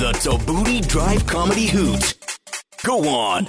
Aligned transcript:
The 0.00 0.12
Thabooty 0.12 0.88
Drive 0.88 1.26
Comedy 1.26 1.66
Hoot. 1.66 2.14
Go 2.82 3.06
on. 3.06 3.44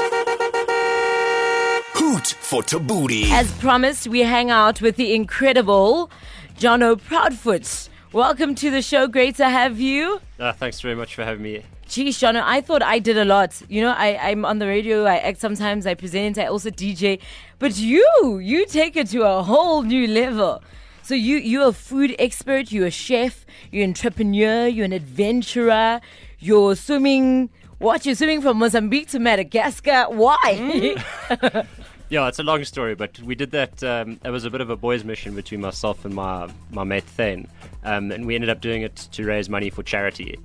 Hoot 1.93 2.27
for 2.27 2.61
Thabooty. 2.61 3.31
As 3.31 3.49
promised, 3.53 4.09
we 4.09 4.19
hang 4.19 4.51
out 4.51 4.81
with 4.81 4.97
the 4.97 5.15
incredible 5.15 6.11
Jonno 6.59 6.97
Proudfoot. 6.97 7.87
Welcome 8.11 8.55
to 8.55 8.69
the 8.69 8.81
show. 8.81 9.07
Great 9.07 9.37
to 9.37 9.47
have 9.47 9.79
you. 9.79 10.19
Uh, 10.37 10.51
thanks 10.51 10.81
very 10.81 10.93
much 10.93 11.15
for 11.15 11.23
having 11.23 11.41
me. 11.41 11.63
Geez, 11.87 12.19
Jonno, 12.19 12.43
I 12.43 12.59
thought 12.59 12.83
I 12.83 12.99
did 12.99 13.17
a 13.17 13.23
lot. 13.23 13.61
You 13.69 13.83
know, 13.83 13.95
I, 13.97 14.17
I'm 14.17 14.43
on 14.43 14.59
the 14.59 14.67
radio, 14.67 15.05
I 15.05 15.19
act 15.19 15.39
sometimes, 15.39 15.87
I 15.87 15.93
present, 15.93 16.37
I 16.37 16.47
also 16.47 16.69
DJ. 16.69 17.21
But 17.59 17.77
you, 17.77 18.39
you 18.43 18.65
take 18.65 18.97
it 18.97 19.07
to 19.11 19.21
a 19.21 19.41
whole 19.41 19.83
new 19.83 20.05
level. 20.05 20.61
So 21.03 21.15
you, 21.15 21.37
you're 21.37 21.69
a 21.69 21.73
food 21.73 22.15
expert, 22.19 22.71
you're 22.71 22.87
a 22.87 22.91
chef, 22.91 23.45
you're 23.71 23.83
an 23.83 23.91
entrepreneur, 23.91 24.67
you're 24.67 24.85
an 24.85 24.93
adventurer, 24.93 25.99
you're 26.41 26.75
swimming. 26.75 27.49
What? 27.77 28.05
You're 28.05 28.15
swimming 28.15 28.41
from 28.41 28.57
Mozambique 28.57 29.07
to 29.09 29.19
Madagascar? 29.19 30.05
Why? 30.09 30.95
Yeah, 32.11 32.27
it's 32.27 32.39
a 32.39 32.43
long 32.43 32.61
story, 32.65 32.93
but 32.93 33.17
we 33.19 33.35
did 33.35 33.51
that. 33.51 33.81
Um, 33.85 34.19
it 34.25 34.31
was 34.31 34.43
a 34.43 34.49
bit 34.49 34.59
of 34.59 34.69
a 34.69 34.75
boys' 34.75 35.05
mission 35.05 35.33
between 35.33 35.61
myself 35.61 36.03
and 36.03 36.13
my 36.13 36.51
my 36.69 36.83
mate 36.83 37.05
Thane, 37.05 37.47
um, 37.85 38.11
and 38.11 38.25
we 38.25 38.35
ended 38.35 38.49
up 38.49 38.59
doing 38.59 38.81
it 38.81 38.97
to 39.13 39.23
raise 39.25 39.47
money 39.47 39.69
for 39.69 39.81
charity 39.81 40.37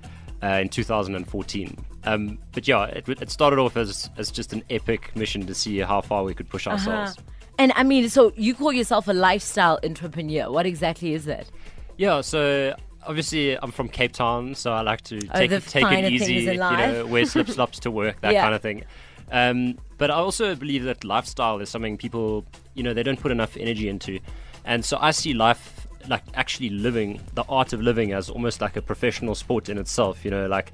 uh, 0.45 0.61
in 0.63 0.69
2014. 0.69 1.77
Um, 2.05 2.39
but 2.53 2.69
yeah, 2.69 2.85
it, 2.85 3.09
it 3.09 3.31
started 3.33 3.59
off 3.59 3.77
as 3.77 4.09
as 4.17 4.31
just 4.31 4.53
an 4.53 4.63
epic 4.71 5.11
mission 5.17 5.45
to 5.45 5.57
see 5.57 5.79
how 5.79 6.03
far 6.03 6.23
we 6.23 6.35
could 6.35 6.49
push 6.49 6.69
ourselves. 6.69 7.17
and 7.59 7.73
I 7.75 7.83
mean, 7.83 8.09
so 8.11 8.33
you 8.37 8.55
call 8.55 8.73
yourself 8.73 9.09
a 9.09 9.13
lifestyle 9.13 9.81
entrepreneur. 9.83 10.49
What 10.53 10.67
exactly 10.67 11.15
is 11.15 11.25
that? 11.25 11.51
Yeah, 11.97 12.21
so 12.21 12.77
obviously 13.07 13.55
I'm 13.59 13.71
from 13.73 13.89
Cape 13.89 14.13
Town, 14.13 14.55
so 14.55 14.73
I 14.73 14.81
like 14.83 15.03
to 15.03 15.17
Oh, 15.19 15.39
take 15.39 15.51
the 15.51 15.61
take 15.61 15.91
it 15.91 16.05
easy, 16.13 16.35
you 16.35 16.77
know, 16.77 17.07
wear 17.11 17.25
slip 17.25 17.49
slops 17.49 17.81
to 17.81 17.91
work, 17.91 18.21
that 18.21 18.33
Yeah. 18.35 18.43
kind 18.43 18.55
of 18.55 18.63
thing. 18.63 18.85
Um, 19.31 19.79
but 19.99 20.11
I 20.11 20.15
also 20.15 20.55
believe 20.55 20.85
that 20.85 21.03
lifestyle 21.05 21.59
is 21.61 21.69
something 21.69 21.97
people, 21.97 22.45
you 22.75 22.83
know, 22.83 22.95
they 22.95 23.03
don't 23.03 23.19
put 23.21 23.33
enough 23.33 23.57
energy 23.57 23.89
into, 23.89 24.19
and 24.65 24.85
so 24.85 24.99
I 25.01 25.11
see 25.13 25.35
life 25.35 25.87
like 26.09 26.23
actually 26.35 26.71
living, 26.71 27.21
the 27.35 27.43
art 27.49 27.73
of 27.73 27.81
living, 27.83 28.13
as 28.13 28.31
almost 28.31 28.61
like 28.61 28.77
a 28.77 28.83
professional 28.83 29.35
sport 29.35 29.69
in 29.69 29.79
itself. 29.79 30.25
You 30.25 30.31
know, 30.31 30.47
like 30.47 30.73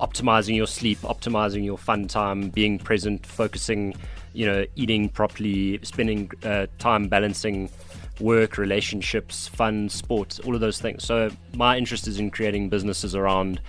optimizing 0.00 0.56
your 0.56 0.66
sleep, 0.66 0.98
optimizing 1.02 1.64
your 1.64 1.78
fun 1.78 2.08
time, 2.08 2.48
being 2.50 2.78
present, 2.78 3.24
focusing, 3.26 3.94
you 4.32 4.46
know, 4.46 4.64
eating 4.74 5.08
properly, 5.08 5.78
spending 5.82 6.30
uh, 6.42 6.66
time 6.78 7.06
balancing 7.08 7.68
work, 8.22 8.56
relationships, 8.56 9.48
fun, 9.48 9.88
sports, 9.88 10.38
all 10.40 10.54
of 10.54 10.60
those 10.60 10.80
things. 10.80 11.04
So 11.04 11.30
my 11.54 11.76
interest 11.76 12.06
is 12.06 12.18
in 12.18 12.30
creating 12.30 12.68
businesses 12.68 13.14
around, 13.14 13.60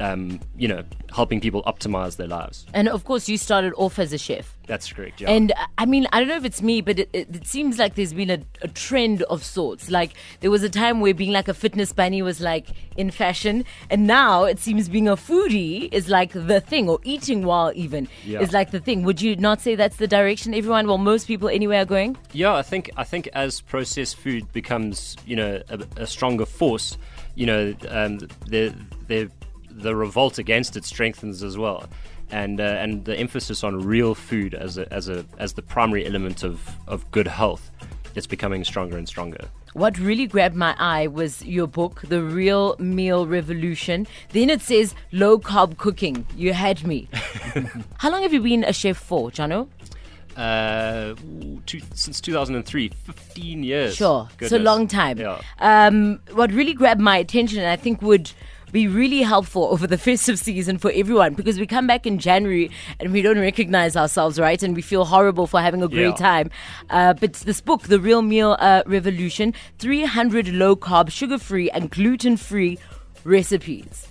um, 0.00 0.40
you 0.56 0.68
know, 0.68 0.82
helping 1.14 1.40
people 1.40 1.62
optimize 1.64 2.16
their 2.16 2.28
lives. 2.28 2.66
And 2.74 2.88
of 2.88 3.04
course, 3.04 3.28
you 3.28 3.36
started 3.36 3.72
off 3.76 3.98
as 3.98 4.12
a 4.12 4.18
chef. 4.18 4.56
That's 4.66 4.92
correct. 4.92 5.20
Yeah. 5.20 5.30
And 5.30 5.52
I 5.78 5.84
mean, 5.84 6.06
I 6.12 6.20
don't 6.20 6.28
know 6.28 6.36
if 6.36 6.44
it's 6.44 6.62
me, 6.62 6.80
but 6.80 6.98
it, 7.00 7.10
it, 7.12 7.34
it 7.34 7.46
seems 7.46 7.78
like 7.78 7.96
there's 7.96 8.12
been 8.12 8.30
a, 8.30 8.38
a 8.62 8.68
trend 8.68 9.22
of 9.24 9.42
sorts. 9.44 9.90
Like 9.90 10.12
there 10.40 10.50
was 10.50 10.62
a 10.62 10.70
time 10.70 11.00
where 11.00 11.12
being 11.12 11.32
like 11.32 11.48
a 11.48 11.54
fitness 11.54 11.92
bunny 11.92 12.22
was 12.22 12.40
like 12.40 12.68
in 12.96 13.10
fashion, 13.10 13.64
and 13.90 14.06
now 14.06 14.44
it 14.44 14.60
seems 14.60 14.88
being 14.88 15.08
a 15.08 15.16
foodie 15.16 15.92
is 15.92 16.08
like 16.08 16.32
the 16.32 16.60
thing, 16.60 16.88
or 16.88 17.00
eating 17.02 17.44
while 17.44 17.72
even 17.74 18.06
Yeah. 18.24 18.40
is 18.40 18.52
like 18.52 18.70
the 18.70 18.78
thing. 18.80 19.02
Would 19.02 19.20
you 19.20 19.34
not 19.36 19.60
say 19.60 19.74
that's 19.74 19.96
the 19.96 20.06
direction 20.06 20.54
everyone, 20.54 20.86
well, 20.86 20.98
most 20.98 21.26
people 21.26 21.48
anyway, 21.48 21.78
are 21.78 21.84
going? 21.84 22.16
Yeah, 22.32 22.54
I 22.54 22.62
think 22.62 22.90
I 22.96 23.02
think 23.04 23.28
as 23.32 23.60
processed 23.60 24.16
food 24.16 24.52
becomes 24.52 25.16
you 25.26 25.34
know 25.34 25.62
a, 25.68 25.80
a 25.96 26.06
stronger 26.06 26.46
force, 26.46 26.96
you 27.34 27.46
know 27.46 27.74
um, 27.88 28.18
the 28.46 28.72
the 29.08 29.30
the 29.70 29.94
revolt 29.94 30.38
against 30.38 30.76
it 30.76 30.84
strengthens 30.84 31.42
as 31.42 31.56
well, 31.56 31.88
and 32.30 32.60
uh, 32.60 32.64
and 32.64 33.04
the 33.04 33.16
emphasis 33.16 33.64
on 33.64 33.80
real 33.84 34.14
food 34.14 34.54
as 34.54 34.78
a, 34.78 34.92
as 34.92 35.08
a 35.08 35.24
as 35.38 35.54
the 35.54 35.62
primary 35.62 36.06
element 36.06 36.42
of 36.42 36.68
of 36.86 37.10
good 37.10 37.28
health, 37.28 37.70
it's 38.14 38.26
becoming 38.26 38.64
stronger 38.64 38.96
and 38.96 39.08
stronger. 39.08 39.48
What 39.72 39.98
really 39.98 40.26
grabbed 40.26 40.56
my 40.56 40.74
eye 40.78 41.06
was 41.06 41.44
your 41.44 41.68
book, 41.68 42.02
The 42.08 42.22
Real 42.22 42.74
Meal 42.80 43.24
Revolution. 43.24 44.08
Then 44.30 44.50
it 44.50 44.60
says 44.62 44.96
low 45.12 45.38
carb 45.38 45.76
cooking. 45.76 46.26
You 46.36 46.54
had 46.54 46.84
me. 46.84 47.08
How 47.98 48.10
long 48.10 48.22
have 48.22 48.32
you 48.32 48.40
been 48.40 48.64
a 48.64 48.72
chef 48.72 48.96
for, 48.96 49.30
Jonno? 49.30 49.68
Uh, 50.36 51.14
two, 51.66 51.80
since 51.94 52.20
2003, 52.20 52.88
15 52.88 53.62
years. 53.62 53.94
Sure, 53.94 54.28
it's 54.40 54.52
a 54.52 54.58
long 54.58 54.88
time. 54.88 55.18
Yeah. 55.18 55.40
Um, 55.58 56.20
what 56.32 56.50
really 56.50 56.74
grabbed 56.74 57.00
my 57.00 57.18
attention, 57.18 57.58
and 57.60 57.68
I 57.68 57.76
think 57.76 58.02
would 58.02 58.32
be 58.72 58.86
really 58.88 59.22
helpful 59.22 59.64
over 59.70 59.86
the 59.86 59.98
festive 60.08 60.38
season 60.38 60.78
for 60.78 60.90
everyone, 60.94 61.34
because 61.34 61.58
we 61.58 61.66
come 61.66 61.86
back 61.86 62.06
in 62.06 62.18
January 62.18 62.70
and 62.98 63.12
we 63.12 63.22
don't 63.22 63.38
recognize 63.38 63.96
ourselves, 63.96 64.38
right? 64.38 64.62
And 64.62 64.74
we 64.76 64.82
feel 64.82 65.04
horrible 65.04 65.46
for 65.46 65.60
having 65.60 65.82
a 65.82 65.88
great 65.88 66.00
Yeah. 66.20 66.26
time. 66.28 66.50
Uh, 66.90 67.12
but 67.14 67.34
this 67.34 67.60
book, 67.60 67.82
The 67.82 67.98
Real 68.00 68.22
Meal 68.22 68.56
uh, 68.60 68.82
Revolution, 68.86 69.54
300 69.78 70.48
low 70.48 70.76
carb, 70.76 71.10
sugar 71.10 71.38
free, 71.38 71.70
and 71.70 71.90
gluten 71.90 72.36
free 72.36 72.78
recipes 73.24 74.06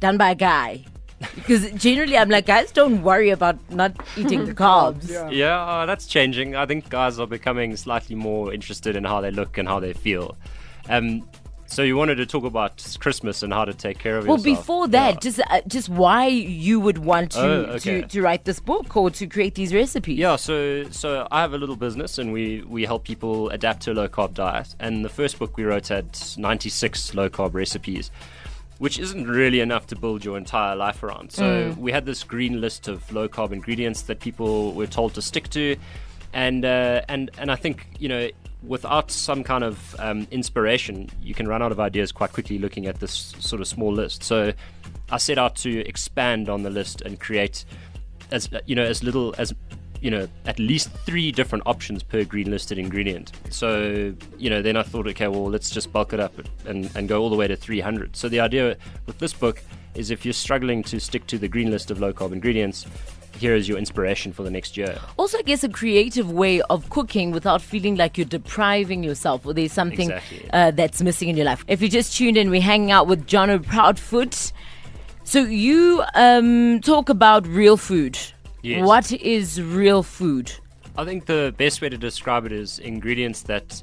done 0.00 0.16
by 0.16 0.30
a 0.30 0.34
guy. 0.34 0.84
Because 1.36 1.70
generally, 1.72 2.18
I'm 2.18 2.28
like, 2.28 2.44
guys, 2.46 2.70
don't 2.70 3.02
worry 3.02 3.30
about 3.30 3.56
not 3.70 3.92
eating 4.16 4.44
the 4.50 4.52
carbs. 4.54 5.08
Yeah, 5.32 5.58
uh, 5.64 5.86
that's 5.86 6.06
changing. 6.06 6.54
I 6.54 6.66
think 6.66 6.90
guys 6.90 7.18
are 7.18 7.26
becoming 7.26 7.76
slightly 7.76 8.14
more 8.14 8.52
interested 8.52 8.94
in 8.94 9.04
how 9.04 9.20
they 9.22 9.30
look 9.30 9.56
and 9.56 9.66
how 9.66 9.80
they 9.80 9.94
feel. 9.94 10.36
Um, 10.90 11.26
so 11.74 11.82
you 11.82 11.96
wanted 11.96 12.14
to 12.16 12.26
talk 12.26 12.44
about 12.44 12.96
Christmas 13.00 13.42
and 13.42 13.52
how 13.52 13.64
to 13.64 13.74
take 13.74 13.98
care 13.98 14.16
of 14.18 14.26
Well, 14.26 14.36
yourself. 14.38 14.46
Well, 14.46 14.62
before 14.62 14.88
that, 14.88 15.14
Yeah. 15.14 15.20
just 15.20 15.40
uh, 15.40 15.60
just 15.66 15.88
why 15.88 16.26
you 16.28 16.78
would 16.78 16.98
want 16.98 17.32
to, 17.32 17.40
Oh, 17.40 17.60
okay. 17.76 18.02
to 18.02 18.06
to 18.08 18.22
write 18.22 18.44
this 18.44 18.60
book 18.60 18.96
or 18.96 19.10
to 19.10 19.26
create 19.26 19.54
these 19.56 19.74
recipes? 19.74 20.18
Yeah, 20.18 20.36
so 20.36 20.84
so 20.90 21.26
I 21.30 21.40
have 21.40 21.52
a 21.52 21.58
little 21.58 21.76
business 21.76 22.18
and 22.18 22.32
we, 22.32 22.62
we 22.76 22.84
help 22.84 23.04
people 23.04 23.50
adapt 23.50 23.82
to 23.84 23.92
a 23.92 23.94
low 23.94 24.08
carb 24.08 24.34
diet. 24.34 24.74
And 24.78 25.04
the 25.04 25.08
first 25.08 25.38
book 25.38 25.56
we 25.56 25.64
wrote 25.64 25.88
had 25.88 26.06
96 26.38 27.14
low 27.14 27.28
carb 27.28 27.54
recipes, 27.54 28.10
which 28.78 28.98
isn't 28.98 29.26
really 29.26 29.60
enough 29.60 29.86
to 29.88 29.96
build 29.96 30.24
your 30.24 30.36
entire 30.38 30.76
life 30.76 31.02
around. 31.02 31.32
So 31.32 31.74
we 31.78 31.90
had 31.92 32.06
this 32.06 32.22
green 32.22 32.60
list 32.60 32.86
of 32.86 33.10
low 33.12 33.28
carb 33.28 33.50
ingredients 33.52 34.02
that 34.02 34.20
people 34.20 34.72
were 34.74 34.86
told 34.86 35.14
to 35.14 35.22
stick 35.22 35.48
to, 35.50 35.76
and 36.32 36.64
uh, 36.64 37.02
and 37.08 37.30
and 37.38 37.50
I 37.50 37.56
think 37.56 37.86
you 37.98 38.08
know 38.08 38.28
without 38.66 39.10
some 39.10 39.44
kind 39.44 39.64
of 39.64 39.96
um, 39.98 40.26
inspiration, 40.30 41.10
you 41.22 41.34
can 41.34 41.46
run 41.46 41.62
out 41.62 41.72
of 41.72 41.80
ideas 41.80 42.12
quite 42.12 42.32
quickly 42.32 42.58
looking 42.58 42.86
at 42.86 43.00
this 43.00 43.34
sort 43.38 43.60
of 43.60 43.68
small 43.68 43.92
list. 43.92 44.22
So 44.22 44.52
I 45.10 45.18
set 45.18 45.38
out 45.38 45.56
to 45.56 45.86
expand 45.86 46.48
on 46.48 46.62
the 46.62 46.70
list 46.70 47.02
and 47.02 47.20
create 47.20 47.64
as 48.30 48.48
you 48.66 48.74
know 48.74 48.84
as 48.84 49.02
little 49.02 49.34
as 49.38 49.54
you 50.00 50.10
know 50.10 50.28
at 50.46 50.58
least 50.58 50.90
three 51.06 51.30
different 51.30 51.62
options 51.66 52.02
per 52.02 52.24
green 52.24 52.50
listed 52.50 52.78
ingredient 52.78 53.32
so 53.50 54.14
you 54.38 54.50
know 54.50 54.62
then 54.62 54.76
i 54.76 54.82
thought 54.82 55.06
okay 55.06 55.28
well 55.28 55.44
let's 55.44 55.70
just 55.70 55.92
bulk 55.92 56.12
it 56.12 56.20
up 56.20 56.32
and, 56.66 56.90
and 56.96 57.08
go 57.08 57.20
all 57.22 57.30
the 57.30 57.36
way 57.36 57.46
to 57.46 57.56
300 57.56 58.16
so 58.16 58.28
the 58.28 58.40
idea 58.40 58.76
with 59.06 59.18
this 59.18 59.32
book 59.32 59.62
is 59.94 60.10
if 60.10 60.24
you're 60.24 60.32
struggling 60.32 60.82
to 60.84 60.98
stick 61.00 61.26
to 61.26 61.38
the 61.38 61.48
green 61.48 61.70
list 61.70 61.90
of 61.90 62.00
low 62.00 62.12
carb 62.12 62.32
ingredients 62.32 62.86
here 63.38 63.54
is 63.54 63.68
your 63.68 63.78
inspiration 63.78 64.32
for 64.32 64.42
the 64.44 64.50
next 64.50 64.76
year 64.76 64.98
Also, 65.18 65.38
I 65.38 65.42
guess 65.42 65.64
a 65.64 65.68
creative 65.68 66.30
way 66.30 66.60
of 66.62 66.88
cooking 66.90 67.32
without 67.32 67.60
feeling 67.60 67.96
like 67.96 68.16
you're 68.16 68.24
depriving 68.24 69.02
yourself 69.02 69.44
or 69.44 69.52
there's 69.52 69.72
something 69.72 70.10
Exactly. 70.10 70.50
uh, 70.52 70.70
that's 70.70 71.02
missing 71.02 71.28
in 71.28 71.36
your 71.36 71.46
life. 71.46 71.64
If 71.66 71.82
you 71.82 71.88
just 71.88 72.16
tuned 72.16 72.36
in, 72.36 72.48
we're 72.50 72.60
hanging 72.60 72.92
out 72.92 73.08
with 73.08 73.26
Jonno 73.26 73.58
Proudfoot. 73.58 74.52
So 75.24 75.40
you 75.40 76.04
um, 76.14 76.80
talk 76.80 77.08
about 77.08 77.46
real 77.46 77.76
food. 77.76 78.16
Yes. 78.62 78.86
What 78.86 79.10
is 79.12 79.60
real 79.60 80.02
food? 80.02 80.52
i 80.96 81.04
think 81.04 81.26
the 81.26 81.52
best 81.58 81.80
way 81.82 81.88
to 81.88 81.98
describe 81.98 82.46
it 82.46 82.52
is 82.52 82.78
ingredients 82.78 83.42
that 83.42 83.82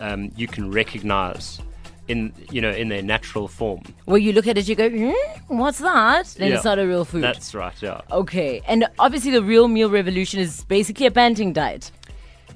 um, 0.00 0.30
you 0.36 0.48
can 0.48 0.72
recognize 0.72 1.60
in 2.08 2.32
you 2.50 2.60
know 2.60 2.70
in 2.70 2.88
their 2.88 3.02
natural 3.02 3.48
form 3.48 3.82
Well, 4.06 4.18
you 4.18 4.32
look 4.32 4.46
at 4.46 4.58
it, 4.58 4.68
you 4.68 4.74
go, 4.74 4.88
hmm, 4.90 5.12
"What's 5.58 5.78
that?" 5.78 6.26
Then 6.38 6.48
Yeah. 6.48 6.56
it's 6.56 6.64
not 6.64 6.78
a 6.78 6.86
real 6.86 7.04
food. 7.04 7.22
that's 7.22 7.54
right 7.54 7.74
yeah 7.82 8.00
okay, 8.10 8.60
and 8.66 8.86
obviously 8.98 9.30
the 9.30 9.42
real 9.42 9.68
meal 9.68 9.90
revolution 9.90 10.40
is 10.40 10.64
basically 10.64 11.06
a 11.06 11.10
banting 11.10 11.52
diet. 11.52 11.90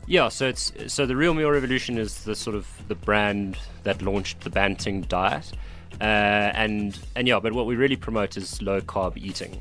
Yeah, 0.09 0.31
so 0.31 0.49
it's 0.49 0.73
so 0.89 1.07
the 1.07 1.15
Real 1.15 1.33
Meal 1.33 1.49
Revolution 1.51 1.97
is 1.97 2.25
the 2.25 2.35
sort 2.35 2.57
of 2.57 2.67
the 2.89 2.97
brand 2.97 3.57
that 3.85 4.03
launched 4.03 4.41
the 4.41 4.51
Banting 4.51 5.03
diet, 5.03 5.53
uh, 6.01 6.05
and 6.05 6.99
and 7.15 7.29
yeah, 7.29 7.39
but 7.39 7.53
what 7.53 7.67
we 7.67 7.77
really 7.77 7.95
promote 7.97 8.37
is 8.37 8.61
low 8.61 8.81
carb 8.81 9.17
eating. 9.17 9.61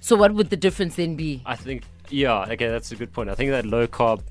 So 0.00 0.16
what 0.16 0.32
would 0.32 0.48
the 0.48 0.56
difference 0.56 0.94
then 0.96 1.16
be? 1.16 1.42
I 1.44 1.54
think 1.54 1.82
yeah, 2.08 2.46
okay, 2.52 2.68
that's 2.68 2.92
a 2.92 2.96
good 2.96 3.12
point. 3.12 3.28
I 3.28 3.34
think 3.34 3.50
that 3.50 3.66
low 3.66 3.86
carb, 3.86 4.22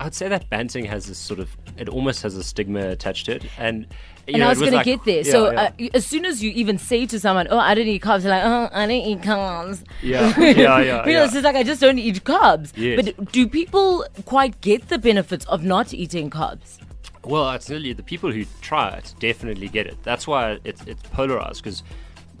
I'd 0.00 0.14
say 0.14 0.28
that 0.28 0.48
Banting 0.48 0.86
has 0.86 1.06
this 1.06 1.18
sort 1.18 1.40
of 1.40 1.54
it 1.76 1.88
almost 1.88 2.22
has 2.22 2.34
a 2.34 2.42
stigma 2.42 2.88
attached 2.88 3.26
to 3.26 3.36
it, 3.36 3.44
and 3.58 3.86
you 4.26 4.34
and 4.34 4.38
know, 4.38 4.46
I 4.46 4.52
it 4.52 4.58
was 4.58 4.70
going 4.70 4.78
to 4.78 4.84
get 4.84 5.04
there. 5.04 5.22
yeah, 5.22 5.30
so 5.30 5.52
yeah. 5.52 5.72
Uh, 5.78 5.88
as 5.92 6.06
soon 6.06 6.24
as 6.24 6.42
you 6.42 6.50
even 6.52 6.78
say 6.78 7.04
to 7.04 7.20
someone, 7.20 7.46
"Oh, 7.50 7.58
I 7.58 7.74
don't 7.74 7.86
eat 7.86 8.02
carbs," 8.02 8.22
they're 8.22 8.30
like, 8.30 8.44
"Oh, 8.44 8.74
I 8.74 8.86
don't 8.86 8.90
eat 8.92 9.20
carbs." 9.20 9.84
yeah, 10.02 10.32
yeah, 10.38 10.50
yeah, 10.50 10.78
you 10.80 10.82
know, 10.84 11.04
yeah. 11.06 11.24
it's 11.24 11.34
just 11.34 11.44
like 11.44 11.54
I 11.54 11.62
just 11.62 11.82
don't 11.82 11.98
eat 11.98 12.24
carbs. 12.24 12.72
Yes. 12.76 12.96
But 13.04 13.30
do 13.30 13.46
people 13.46 14.06
quite 14.24 14.60
get 14.62 14.88
the 14.88 14.98
benefits 14.98 15.44
of 15.46 15.62
not 15.64 15.92
eating 15.92 16.30
carbs? 16.30 16.78
Well, 17.22 17.50
it's 17.50 17.68
nearly 17.68 17.92
the 17.92 18.02
people 18.02 18.32
who 18.32 18.46
try 18.62 18.88
it 18.96 19.14
definitely 19.18 19.68
get 19.68 19.86
it. 19.86 20.02
That's 20.02 20.26
why 20.26 20.58
it's 20.64 20.82
it's 20.86 21.02
polarized 21.10 21.62
because 21.62 21.82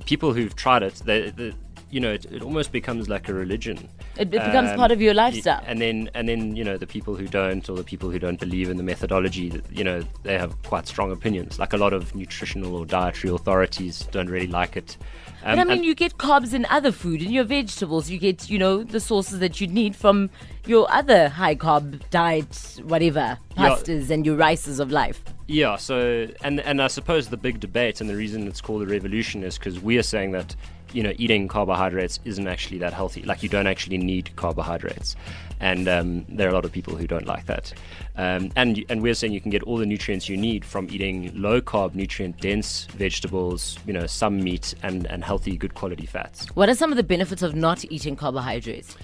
people 0.06 0.32
who've 0.32 0.56
tried 0.56 0.82
it, 0.82 0.94
they, 1.04 1.30
they 1.30 1.52
you 1.90 2.00
know, 2.00 2.12
it, 2.12 2.24
it 2.26 2.42
almost 2.42 2.70
becomes 2.72 3.08
like 3.08 3.28
a 3.28 3.34
religion. 3.34 3.76
It, 4.16 4.22
it 4.22 4.30
becomes 4.30 4.70
Um, 4.70 4.76
part 4.76 4.92
of 4.92 5.00
your 5.00 5.12
y- 5.14 5.22
lifestyle. 5.24 5.62
And 5.66 5.80
then, 5.80 6.10
and 6.14 6.28
then, 6.28 6.54
you 6.56 6.64
know, 6.64 6.76
the 6.76 6.86
people 6.86 7.16
who 7.16 7.26
don't, 7.26 7.68
or 7.68 7.76
the 7.76 7.84
people 7.84 8.10
who 8.10 8.18
don't 8.18 8.38
believe 8.38 8.70
in 8.70 8.76
the 8.76 8.82
methodology, 8.82 9.60
you 9.70 9.84
know, 9.84 10.02
they 10.22 10.38
have 10.38 10.60
quite 10.62 10.86
strong 10.86 11.10
opinions. 11.12 11.58
Like 11.58 11.72
a 11.72 11.76
lot 11.76 11.92
of 11.92 12.14
nutritional 12.14 12.76
or 12.76 12.86
dietary 12.86 13.32
authorities 13.34 14.06
don't 14.12 14.28
really 14.30 14.46
like 14.46 14.76
it. 14.76 14.96
Um, 15.42 15.56
But 15.56 15.58
I 15.60 15.64
mean, 15.64 15.84
you 15.84 15.94
get 15.94 16.18
carbs 16.18 16.52
in 16.52 16.66
other 16.70 16.92
food, 16.92 17.22
in 17.22 17.30
your 17.32 17.44
vegetables. 17.44 18.10
You 18.10 18.18
get, 18.18 18.50
you 18.50 18.58
know, 18.58 18.82
the 18.84 19.00
sources 19.00 19.38
that 19.40 19.60
you 19.60 19.66
need 19.66 19.96
from 19.96 20.30
your 20.66 20.86
other 20.92 21.28
high 21.30 21.54
carb 21.54 22.00
diet, 22.10 22.80
whatever, 22.84 23.38
Yeah. 23.56 23.70
pastas 23.70 24.10
and 24.10 24.26
your 24.26 24.36
rices 24.36 24.78
of 24.80 24.90
life. 24.90 25.20
Yeah, 25.50 25.74
so 25.78 26.28
and 26.42 26.60
and 26.60 26.80
I 26.80 26.86
suppose 26.86 27.28
the 27.28 27.36
big 27.36 27.58
debate 27.58 28.00
and 28.00 28.08
the 28.08 28.14
reason 28.14 28.46
it's 28.46 28.60
called 28.60 28.82
a 28.82 28.86
revolution 28.86 29.42
is 29.42 29.58
because 29.58 29.80
we 29.80 29.98
are 29.98 30.02
saying 30.04 30.30
that 30.30 30.54
you 30.92 31.02
know 31.02 31.12
eating 31.18 31.48
carbohydrates 31.48 32.20
isn't 32.24 32.46
actually 32.46 32.78
that 32.78 32.92
healthy. 32.92 33.22
Like 33.22 33.42
you 33.42 33.48
don't 33.48 33.66
actually 33.66 33.98
need 33.98 34.30
carbohydrates, 34.36 35.16
and 35.58 35.88
um, 35.88 36.24
there 36.28 36.46
are 36.46 36.50
a 36.52 36.54
lot 36.54 36.64
of 36.64 36.70
people 36.70 36.94
who 36.94 37.08
don't 37.08 37.26
like 37.26 37.46
that. 37.46 37.72
Um, 38.14 38.52
and 38.54 38.84
and 38.88 39.02
we're 39.02 39.14
saying 39.14 39.32
you 39.32 39.40
can 39.40 39.50
get 39.50 39.64
all 39.64 39.76
the 39.76 39.86
nutrients 39.86 40.28
you 40.28 40.36
need 40.36 40.64
from 40.64 40.86
eating 40.88 41.32
low 41.34 41.60
carb, 41.60 41.96
nutrient 41.96 42.40
dense 42.40 42.84
vegetables, 42.92 43.76
you 43.84 43.92
know, 43.92 44.06
some 44.06 44.40
meat 44.40 44.76
and 44.84 45.04
and 45.08 45.24
healthy, 45.24 45.56
good 45.56 45.74
quality 45.74 46.06
fats. 46.06 46.46
What 46.54 46.68
are 46.68 46.76
some 46.76 46.92
of 46.92 46.96
the 46.96 47.02
benefits 47.02 47.42
of 47.42 47.56
not 47.56 47.84
eating 47.90 48.14
carbohydrates? 48.14 48.96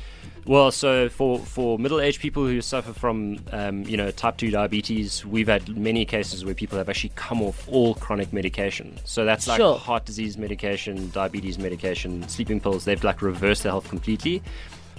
Well, 0.46 0.70
so 0.70 1.08
for, 1.08 1.40
for 1.40 1.76
middle-aged 1.76 2.20
people 2.20 2.44
who 2.46 2.60
suffer 2.60 2.92
from, 2.92 3.38
um, 3.50 3.82
you 3.82 3.96
know, 3.96 4.12
type 4.12 4.36
2 4.36 4.52
diabetes, 4.52 5.26
we've 5.26 5.48
had 5.48 5.76
many 5.76 6.04
cases 6.04 6.44
where 6.44 6.54
people 6.54 6.78
have 6.78 6.88
actually 6.88 7.10
come 7.16 7.42
off 7.42 7.68
all 7.68 7.94
chronic 7.96 8.32
medication. 8.32 8.96
So 9.04 9.24
that's 9.24 9.48
like 9.48 9.56
Sure. 9.56 9.76
heart 9.76 10.04
disease 10.04 10.38
medication, 10.38 11.10
diabetes 11.10 11.58
medication, 11.58 12.28
sleeping 12.28 12.60
pills. 12.60 12.84
They've 12.84 13.02
like 13.02 13.22
reversed 13.22 13.64
their 13.64 13.72
health 13.72 13.88
completely. 13.88 14.40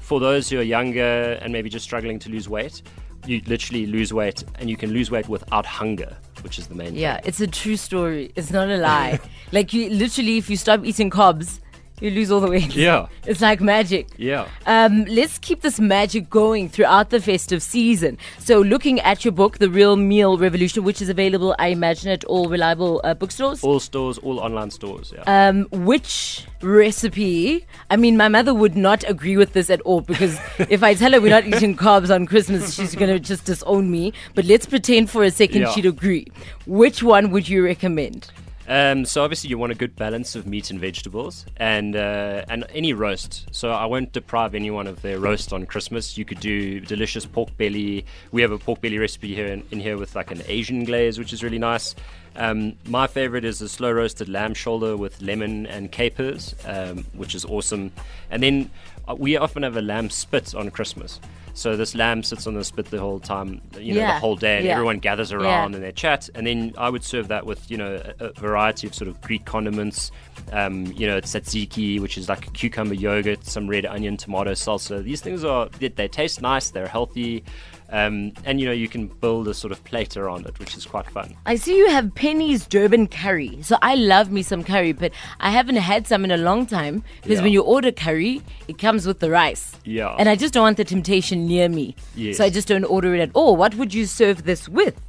For 0.01 0.19
those 0.19 0.49
who 0.49 0.59
are 0.59 0.63
younger 0.63 1.39
and 1.41 1.53
maybe 1.53 1.69
just 1.69 1.85
struggling 1.85 2.19
to 2.19 2.29
lose 2.29 2.49
weight, 2.49 2.81
you 3.25 3.41
literally 3.47 3.85
lose 3.85 4.13
weight 4.13 4.43
and 4.59 4.69
you 4.69 4.75
can 4.75 4.91
lose 4.91 5.09
weight 5.11 5.29
without 5.29 5.65
hunger, 5.65 6.17
which 6.43 6.59
is 6.59 6.67
the 6.67 6.75
main 6.75 6.93
Yeah, 6.93 7.15
thing. 7.15 7.23
it's 7.25 7.39
a 7.39 7.47
true 7.47 7.77
story. 7.77 8.33
It's 8.35 8.51
not 8.51 8.67
a 8.69 8.77
lie. 8.77 9.17
like 9.53 9.71
you 9.71 9.89
literally, 9.91 10.37
if 10.37 10.49
you 10.49 10.57
stop 10.57 10.83
eating 10.83 11.09
carbs, 11.09 11.59
you 11.99 12.11
lose 12.11 12.31
all 12.31 12.39
the 12.39 12.49
weight. 12.49 12.75
Yeah. 12.75 13.07
It's 13.27 13.41
like 13.41 13.59
magic. 13.59 14.07
Yeah. 14.17 14.47
Um, 14.65 15.03
let's 15.05 15.37
keep 15.37 15.59
this 15.61 15.81
magic 15.81 16.29
going 16.29 16.69
throughout 16.69 17.09
the 17.09 17.19
festive 17.19 17.61
season. 17.61 18.17
So, 18.39 18.61
looking 18.61 19.01
at 19.01 19.25
your 19.25 19.33
book, 19.33 19.57
The 19.57 19.69
Real 19.69 19.97
Meal 19.97 20.37
Revolution, 20.37 20.85
which 20.85 21.01
is 21.01 21.09
available, 21.09 21.53
I 21.59 21.67
imagine, 21.67 22.09
at 22.09 22.23
all 22.23 22.47
reliable 22.47 23.01
uh, 23.03 23.15
bookstores. 23.15 23.61
All 23.65 23.81
stores, 23.81 24.17
all 24.19 24.39
online 24.39 24.71
stores, 24.71 25.11
yeah. 25.13 25.23
Um, 25.49 25.67
which 25.71 26.45
recipe? 26.61 27.65
I 27.89 27.97
mean, 27.97 28.15
my 28.15 28.29
mother 28.29 28.53
would 28.53 28.77
not 28.77 29.03
agree 29.09 29.35
with 29.35 29.51
this 29.51 29.69
at 29.69 29.81
all 29.81 29.99
because 30.01 30.39
if 30.69 30.83
I 30.83 30.93
tell 30.93 31.11
her 31.11 31.19
we're 31.19 31.29
not 31.29 31.45
eating 31.45 31.75
carbs 31.75 32.13
on 32.13 32.25
Christmas, 32.25 32.73
she's 32.73 32.95
going 32.95 33.11
to 33.11 33.19
just 33.19 33.43
disown 33.45 33.91
me. 33.91 34.13
But 34.35 34.45
let's 34.45 34.65
pretend 34.65 35.09
for 35.09 35.23
a 35.23 35.31
second 35.31 35.61
Yeah. 35.63 35.71
she'd 35.71 35.85
agree. 35.85 36.27
Which 36.65 37.03
one 37.03 37.31
would 37.31 37.49
you 37.49 37.65
recommend? 37.65 38.31
Um, 38.67 39.05
so 39.05 39.23
obviously 39.23 39.49
you 39.49 39.57
want 39.57 39.71
a 39.71 39.75
good 39.75 39.95
balance 39.95 40.35
of 40.35 40.45
meat 40.45 40.69
and 40.71 40.79
vegetables, 40.79 41.45
and 41.55 41.95
uh, 41.95 42.43
and 42.49 42.65
any 42.73 42.91
roast. 42.91 43.47
So 43.51 43.71
I 43.71 43.85
won't 43.85 44.11
deprive 44.11 44.53
anyone 44.55 44.87
of 44.87 45.01
their 45.01 45.19
roast 45.19 45.53
on 45.53 45.65
Christmas. 45.65 46.17
You 46.17 46.25
could 46.25 46.41
do 46.41 46.81
delicious 46.81 47.25
pork 47.25 47.55
belly. 47.57 48.05
We 48.31 48.41
have 48.41 48.51
a 48.51 48.57
pork 48.57 48.81
belly 48.81 48.97
recipe 48.97 49.33
here 49.33 49.47
in, 49.47 49.63
in 49.71 49.79
here 49.79 49.97
with 49.97 50.15
like 50.15 50.31
an 50.31 50.41
Asian 50.47 50.83
glaze, 50.83 51.17
which 51.17 51.31
is 51.31 51.43
really 51.43 51.59
nice. 51.59 51.95
Um, 52.35 52.73
my 52.85 53.07
favorite 53.07 53.45
is 53.45 53.61
a 53.61 53.69
slow 53.69 53.91
roasted 53.91 54.29
lamb 54.29 54.53
shoulder 54.53 54.95
with 54.95 55.21
lemon 55.21 55.65
and 55.65 55.91
capers, 55.91 56.53
um, 56.65 57.05
which 57.13 57.33
is 57.33 57.45
awesome. 57.45 57.91
And 58.29 58.43
then 58.43 58.69
uh, 59.07 59.15
we 59.15 59.37
often 59.37 59.63
have 59.63 59.77
a 59.77 59.81
lamb 59.81 60.09
spit 60.09 60.53
on 60.53 60.69
Christmas. 60.71 61.19
So 61.57 61.75
this 61.75 61.95
lamb 61.95 62.21
sits 62.21 62.45
on 62.45 62.53
the 62.53 62.63
spit 62.63 62.85
the 62.85 62.99
whole 62.99 63.19
time, 63.19 63.61
you 63.79 63.95
know, 63.95 64.01
Yeah, 64.01 64.13
the 64.13 64.19
whole 64.19 64.35
day, 64.35 64.57
and 64.57 64.65
yeah. 64.67 64.73
everyone 64.73 64.99
gathers 64.99 65.31
around 65.31 65.73
and 65.73 65.83
they 65.83 65.91
chat. 65.91 66.29
And 66.35 66.45
then 66.45 66.73
I 66.77 66.87
would 66.87 67.03
serve 67.03 67.29
that 67.29 67.47
with, 67.47 67.71
you 67.71 67.77
know, 67.77 67.99
a, 68.19 68.25
a 68.25 68.33
variety 68.33 68.85
of 68.85 68.93
sort 68.93 69.07
of 69.07 69.19
Greek 69.21 69.45
condiments. 69.45 70.11
Um, 70.51 70.85
you 70.95 71.07
know, 71.07 71.19
tzatziki, 71.19 71.99
which 71.99 72.17
is 72.17 72.29
like 72.29 72.47
a 72.47 72.51
cucumber 72.51 72.93
yogurt, 72.93 73.43
some 73.45 73.67
red 73.67 73.85
onion, 73.85 74.17
tomato 74.17 74.51
salsa. 74.51 75.03
These 75.03 75.19
things 75.19 75.43
are 75.43 75.67
they, 75.79 75.89
they 75.89 76.07
taste 76.07 76.41
nice, 76.41 76.69
they're 76.69 76.87
healthy, 76.87 77.43
um, 77.89 78.33
and 78.45 78.59
you 78.59 78.65
know 78.65 78.71
you 78.71 78.87
can 78.87 79.07
build 79.07 79.47
a 79.47 79.53
sort 79.53 79.71
of 79.71 79.83
plate 79.83 80.17
around 80.17 80.45
it, 80.45 80.57
which 80.59 80.75
is 80.75 80.85
quite 80.85 81.09
fun. 81.09 81.35
I 81.45 81.55
see 81.55 81.77
you 81.77 81.87
have 81.89 82.13
Penny's 82.15 82.65
Durban 82.67 83.07
curry. 83.07 83.59
So 83.61 83.77
I 83.81 83.95
love 83.95 84.31
me 84.31 84.43
some 84.43 84.63
curry, 84.63 84.91
but 84.91 85.11
I 85.39 85.51
haven't 85.51 85.77
had 85.77 86.07
some 86.07 86.23
in 86.25 86.31
a 86.31 86.37
long 86.37 86.65
time 86.65 87.03
because 87.21 87.37
Yeah. 87.37 87.43
when 87.43 87.53
you 87.53 87.61
order 87.61 87.91
curry, 87.91 88.41
it 88.67 88.77
comes 88.77 89.05
with 89.07 89.19
the 89.19 89.29
rice. 89.29 89.75
Yeah. 89.85 90.15
And 90.19 90.27
I 90.27 90.35
just 90.35 90.53
don't 90.53 90.63
want 90.63 90.77
the 90.77 90.83
temptation 90.85 91.47
near 91.47 91.69
me. 91.69 91.95
Yes. 92.15 92.37
So 92.37 92.43
I 92.43 92.49
just 92.49 92.67
don't 92.67 92.83
order 92.85 93.15
it 93.15 93.21
at 93.21 93.29
all. 93.33 93.55
What 93.55 93.75
would 93.75 93.93
you 93.93 94.05
serve 94.05 94.43
this 94.43 94.67
with? 94.67 94.99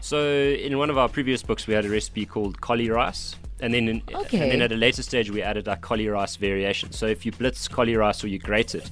So 0.00 0.18
in 0.18 0.76
one 0.76 0.90
of 0.90 0.98
our 0.98 1.08
previous 1.08 1.42
books, 1.42 1.66
we 1.66 1.74
had 1.74 1.84
a 1.84 1.88
recipe 1.90 2.26
called 2.26 2.60
cauli 2.60 2.90
rice. 2.90 3.36
And 3.60 3.72
then, 3.72 3.88
in, 3.88 4.02
Okay. 4.12 4.40
and 4.40 4.50
then 4.50 4.60
at 4.62 4.72
a 4.72 4.76
later 4.76 5.02
stage, 5.02 5.30
we 5.30 5.40
added 5.40 5.68
a 5.68 5.76
cauli 5.76 6.08
rice 6.08 6.36
variation. 6.36 6.92
So 6.92 7.06
if 7.06 7.24
you 7.24 7.32
blitz 7.32 7.68
cauli 7.68 7.96
rice 7.96 8.22
or 8.22 8.28
you 8.28 8.38
grate 8.38 8.74
it, 8.74 8.90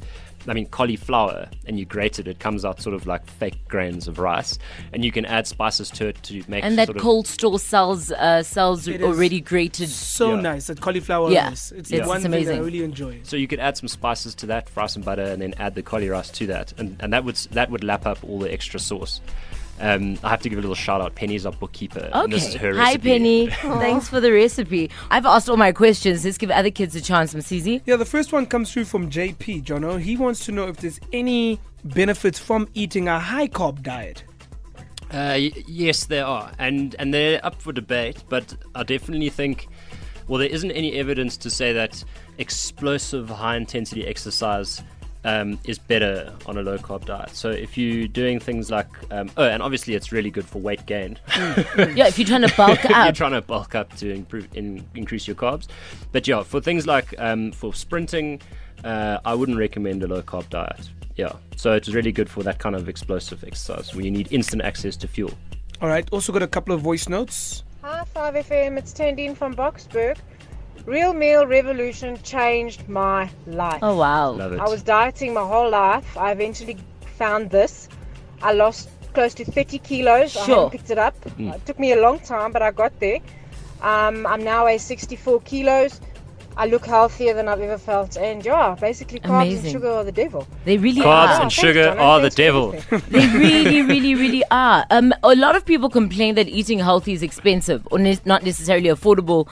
I 0.48 0.54
mean 0.54 0.66
cauliflower, 0.66 1.48
and 1.66 1.78
you 1.78 1.84
grate 1.84 2.18
it, 2.18 2.26
it 2.28 2.38
comes 2.40 2.64
out 2.64 2.80
sort 2.80 2.94
of 2.94 3.06
like 3.06 3.26
fake 3.26 3.68
grains 3.68 4.08
of 4.08 4.18
rice, 4.18 4.58
and 4.92 5.04
you 5.04 5.12
can 5.12 5.24
add 5.24 5.46
spices 5.46 5.88
to 5.90 6.08
it 6.08 6.22
to 6.24 6.42
make 6.48 6.64
And 6.64 6.76
that 6.78 6.86
sort 6.86 6.96
of, 6.96 7.02
cold 7.02 7.26
store 7.26 7.58
sells 7.58 8.10
uh, 8.12 8.42
sells 8.42 8.88
It 8.88 8.96
is 9.00 9.02
already 9.06 9.40
grated. 9.40 9.88
So 9.88 10.34
Yeah. 10.34 10.40
nice. 10.40 10.66
That 10.66 10.80
cauliflower 10.80 11.30
Yeah. 11.30 11.48
rice. 11.48 11.72
It's 11.72 11.90
It's- 11.92 12.08
one 12.08 12.16
it's 12.18 12.22
thing 12.24 12.30
that 12.32 12.38
I 12.38 12.40
amazing. 12.40 12.64
really 12.64 12.82
enjoy. 12.84 13.20
So 13.22 13.36
you 13.36 13.46
could 13.46 13.60
add 13.60 13.76
some 13.76 13.88
spices 13.88 14.34
to 14.36 14.46
that, 14.46 14.68
fry 14.68 14.86
some 14.86 15.02
butter, 15.02 15.22
and 15.22 15.40
then 15.42 15.54
add 15.58 15.74
the 15.74 15.82
cauli 15.82 16.08
rice 16.08 16.30
to 16.30 16.46
that, 16.48 16.72
and, 16.78 16.96
and 17.00 17.12
that 17.12 17.24
would 17.24 17.36
that 17.52 17.70
would 17.70 17.84
lap 17.84 18.06
up 18.06 18.18
all 18.24 18.38
the 18.38 18.52
extra 18.52 18.80
sauce. 18.80 19.20
Um, 19.80 20.16
I 20.22 20.28
have 20.28 20.42
to 20.42 20.48
give 20.48 20.58
a 20.58 20.60
little 20.60 20.76
shout 20.76 21.00
out. 21.00 21.14
Penny's 21.14 21.44
our 21.44 21.52
bookkeeper. 21.52 22.08
and 22.12 22.32
this 22.32 22.46
is 22.46 22.54
Okay. 22.56 22.66
her 22.66 22.74
Hi, 22.76 22.84
recipe. 22.92 23.08
Penny. 23.08 23.46
Thanks 23.50 24.08
for 24.08 24.20
the 24.20 24.30
recipe. 24.32 24.90
I've 25.10 25.26
asked 25.26 25.48
all 25.48 25.56
my 25.56 25.72
questions. 25.72 26.24
Let's 26.24 26.38
give 26.38 26.50
other 26.50 26.70
kids 26.70 26.94
a 26.94 27.00
chance, 27.00 27.34
Msizi. 27.34 27.80
Yeah, 27.86 27.96
the 27.96 28.04
first 28.04 28.32
one 28.32 28.46
comes 28.46 28.72
through 28.72 28.84
from 28.84 29.10
JP, 29.10 29.64
Jonno. 29.64 29.98
He 30.00 30.16
wants 30.16 30.44
to 30.46 30.52
know 30.52 30.68
if 30.68 30.76
there's 30.76 31.00
any 31.12 31.58
benefits 31.84 32.38
from 32.38 32.68
eating 32.74 33.08
a 33.08 33.18
high 33.18 33.48
carb 33.48 33.82
diet. 33.82 34.22
Uh, 35.10 35.36
y- 35.36 35.52
yes, 35.66 36.04
there 36.04 36.24
are, 36.24 36.52
and 36.58 36.94
and 36.98 37.12
they're 37.12 37.44
up 37.44 37.60
for 37.60 37.72
debate. 37.72 38.22
But 38.28 38.54
I 38.74 38.82
definitely 38.84 39.28
think, 39.30 39.66
well, 40.28 40.38
there 40.38 40.48
isn't 40.48 40.70
any 40.70 40.94
evidence 40.94 41.36
to 41.38 41.50
say 41.50 41.72
that 41.72 42.02
explosive, 42.38 43.28
high 43.28 43.56
intensity 43.56 44.06
exercise 44.06 44.82
um, 45.24 45.58
is 45.64 45.78
better 45.78 46.32
on 46.46 46.58
a 46.58 46.62
low 46.62 46.78
carb 46.78 47.04
diet. 47.04 47.30
So 47.30 47.50
if 47.50 47.76
you're 47.78 48.08
doing 48.08 48.40
things 48.40 48.70
like, 48.70 48.88
um, 49.10 49.30
oh, 49.36 49.44
and 49.44 49.62
obviously 49.62 49.94
it's 49.94 50.12
really 50.12 50.30
good 50.30 50.44
for 50.44 50.60
weight 50.60 50.84
gain. 50.86 51.18
Yeah, 51.94 52.06
if 52.06 52.18
you're 52.18 52.26
trying 52.26 52.46
to 52.46 52.54
bulk 52.56 52.84
up, 52.90 53.04
you're 53.04 53.12
trying 53.12 53.32
to 53.32 53.42
bulk 53.42 53.74
up 53.74 53.94
to 53.96 54.12
improve, 54.12 54.48
in, 54.54 54.86
increase 54.94 55.26
your 55.26 55.36
carbs. 55.36 55.66
But 56.10 56.26
yeah, 56.26 56.42
for 56.42 56.60
things 56.60 56.86
like 56.86 57.14
um, 57.18 57.52
for 57.52 57.74
sprinting, 57.74 58.40
uh, 58.84 59.18
I 59.24 59.34
wouldn't 59.34 59.58
recommend 59.58 60.02
a 60.02 60.06
low 60.06 60.22
carb 60.22 60.48
diet. 60.48 60.88
Yeah, 61.16 61.32
so 61.56 61.72
it's 61.72 61.88
really 61.88 62.12
good 62.12 62.30
for 62.30 62.42
that 62.42 62.58
kind 62.58 62.74
of 62.74 62.88
explosive 62.88 63.44
exercise 63.44 63.94
where 63.94 64.04
you 64.04 64.10
need 64.10 64.32
instant 64.32 64.62
access 64.62 64.96
to 64.98 65.08
fuel. 65.08 65.32
All 65.80 65.88
right. 65.88 66.08
Also 66.12 66.32
got 66.32 66.42
a 66.42 66.48
couple 66.48 66.74
of 66.74 66.80
voice 66.80 67.08
notes. 67.08 67.64
Hi 67.82 68.04
5FM, 68.14 68.78
it's 68.78 68.92
Tandine 68.92 69.36
from 69.36 69.54
Boksburg. 69.54 70.16
Real 70.86 71.12
Meal 71.14 71.46
Revolution 71.46 72.18
changed 72.22 72.88
my 72.88 73.30
life. 73.46 73.78
Oh, 73.82 73.96
wow. 73.96 74.30
Love 74.32 74.52
it. 74.54 74.60
I 74.60 74.68
was 74.68 74.82
dieting 74.82 75.32
my 75.34 75.46
whole 75.46 75.70
life. 75.70 76.16
I 76.16 76.32
eventually 76.32 76.76
found 77.16 77.50
this. 77.50 77.88
I 78.42 78.52
lost 78.52 78.88
close 79.14 79.34
to 79.34 79.44
30 79.44 79.78
kilos. 79.78 80.36
I 80.36 80.44
Sure. 80.46 80.54
haven't 80.56 80.70
picked 80.70 80.90
it 80.90 80.98
up. 80.98 81.14
It 81.38 81.64
took 81.66 81.78
me 81.78 81.92
a 81.92 82.00
long 82.00 82.18
time, 82.18 82.50
but 82.50 82.62
I 82.62 82.72
got 82.72 82.98
there. 82.98 83.18
Um, 83.80 84.26
I'm 84.26 84.42
now 84.42 84.66
a 84.66 84.78
64 84.78 85.40
kilos. 85.42 86.00
I 86.54 86.66
look 86.66 86.84
healthier 86.84 87.32
than 87.32 87.48
I've 87.48 87.60
ever 87.60 87.78
felt. 87.78 88.16
And 88.18 88.44
yeah, 88.44 88.76
basically 88.78 89.20
carbs 89.20 89.42
Amazing. 89.42 89.64
and 89.64 89.72
sugar 89.72 89.88
are 89.90 90.04
the 90.04 90.12
devil. 90.12 90.46
They 90.64 90.76
really 90.78 91.00
Carbs 91.00 91.04
are. 91.06 91.24
Yeah, 91.26 91.32
and 91.32 91.40
thanks, 91.42 91.54
sugar 91.54 91.84
Donna. 91.84 92.00
are 92.02 92.20
the 92.20 92.30
devil. 92.30 92.72
They 93.08 93.26
really, 93.28 93.82
really, 93.82 94.14
really 94.14 94.42
are. 94.50 94.84
Um, 94.90 95.14
a 95.22 95.34
lot 95.34 95.56
of 95.56 95.64
people 95.64 95.88
complain 95.88 96.34
that 96.34 96.48
eating 96.48 96.78
healthy 96.80 97.12
is 97.12 97.22
expensive 97.22 97.86
or 97.90 97.98
ne- 97.98 98.18
not 98.26 98.42
necessarily 98.44 98.88
affordable 98.90 99.48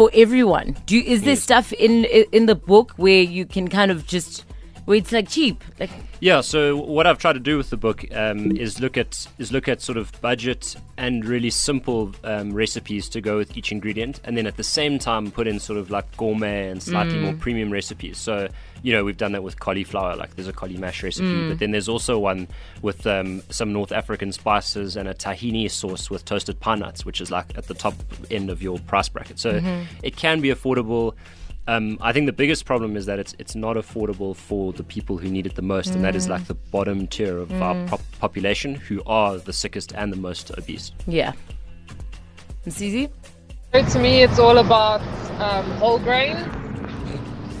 for 0.00 0.10
everyone. 0.14 0.74
Do 0.86 0.96
you, 0.96 1.02
is 1.02 1.24
there 1.24 1.36
stuff 1.36 1.74
in 1.74 2.06
in 2.06 2.46
the 2.46 2.54
book 2.54 2.94
where 2.96 3.20
you 3.20 3.44
can 3.44 3.68
kind 3.68 3.90
of 3.90 4.06
just 4.06 4.46
where 4.90 4.98
it's 4.98 5.12
like 5.12 5.28
cheap? 5.28 5.62
Like 5.78 5.90
Yeah, 6.18 6.40
so 6.40 6.76
what 6.76 7.06
I've 7.06 7.18
tried 7.18 7.34
to 7.34 7.40
do 7.40 7.56
with 7.56 7.70
the 7.70 7.76
book 7.76 8.04
um, 8.12 8.56
is 8.56 8.80
look 8.80 8.96
at 8.96 9.28
is 9.38 9.52
look 9.52 9.68
at 9.68 9.80
sort 9.80 9.96
of 9.96 10.20
budget 10.20 10.74
and 10.96 11.24
really 11.24 11.50
simple 11.50 12.12
um, 12.24 12.52
recipes 12.52 13.08
to 13.10 13.20
go 13.20 13.36
with 13.36 13.56
each 13.56 13.70
ingredient, 13.70 14.20
and 14.24 14.36
then 14.36 14.48
at 14.48 14.56
the 14.56 14.64
same 14.64 14.98
time 14.98 15.30
put 15.30 15.46
in 15.46 15.60
sort 15.60 15.78
of 15.78 15.90
like 15.90 16.16
gourmet 16.16 16.68
and 16.70 16.82
slightly 16.82 17.18
more 17.18 17.34
premium 17.34 17.72
recipes. 17.72 18.18
So 18.18 18.48
you 18.82 18.92
know 18.92 19.04
we've 19.04 19.16
done 19.16 19.30
that 19.30 19.44
with 19.44 19.60
cauliflower, 19.60 20.16
like 20.16 20.34
there's 20.34 20.48
a 20.48 20.52
cauli 20.52 20.76
mash 20.76 21.04
recipe, 21.04 21.48
but 21.48 21.60
then 21.60 21.70
there's 21.70 21.88
also 21.88 22.18
one 22.18 22.48
with 22.82 23.06
um, 23.06 23.44
some 23.48 23.72
North 23.72 23.92
African 23.92 24.32
spices 24.32 24.96
and 24.96 25.08
a 25.08 25.14
tahini 25.14 25.70
sauce 25.70 26.10
with 26.10 26.24
toasted 26.24 26.58
pine 26.58 26.80
nuts, 26.80 27.06
which 27.06 27.20
is 27.20 27.30
like 27.30 27.56
at 27.56 27.68
the 27.68 27.74
top 27.74 27.94
end 28.28 28.50
of 28.50 28.60
your 28.60 28.80
price 28.80 29.08
bracket. 29.08 29.38
So 29.38 29.60
it 30.02 30.16
can 30.16 30.40
be 30.40 30.48
affordable. 30.48 31.14
Um, 31.68 31.98
I 32.00 32.12
think 32.12 32.26
the 32.26 32.32
biggest 32.32 32.64
problem 32.64 32.96
is 32.96 33.06
that 33.06 33.18
it's 33.18 33.34
it's 33.38 33.54
not 33.54 33.76
affordable 33.76 34.34
for 34.34 34.72
the 34.72 34.82
people 34.82 35.18
who 35.18 35.28
need 35.28 35.46
it 35.46 35.54
the 35.54 35.62
most, 35.62 35.94
and 35.94 36.02
that 36.04 36.16
is 36.16 36.28
like 36.28 36.46
the 36.46 36.54
bottom 36.54 37.06
tier 37.06 37.38
of 37.38 37.52
our 37.62 37.86
pop- 37.86 38.00
population, 38.18 38.74
who 38.74 39.02
are 39.06 39.38
the 39.38 39.52
sickest 39.52 39.92
and 39.92 40.12
the 40.12 40.16
most 40.16 40.50
obese. 40.58 40.92
Yeah. 41.06 41.32
Msizi? 42.66 43.10
So 43.72 43.84
to 43.84 43.98
me, 43.98 44.22
it's 44.22 44.38
all 44.38 44.58
about 44.58 45.00
um, 45.40 45.64
whole 45.78 45.98
grain 45.98 46.36